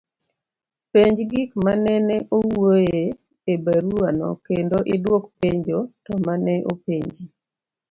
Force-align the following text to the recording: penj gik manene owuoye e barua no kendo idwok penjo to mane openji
penj 0.91 1.17
gik 1.31 1.51
manene 1.65 2.15
owuoye 2.37 3.01
e 3.53 3.53
barua 3.63 4.09
no 4.19 4.29
kendo 4.45 4.77
idwok 4.95 5.23
penjo 5.39 5.79
to 6.05 6.13
mane 6.25 6.55
openji 6.71 7.23